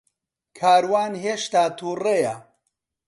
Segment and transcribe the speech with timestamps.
[0.57, 2.35] کاروان ھێشتا تووڕەیە.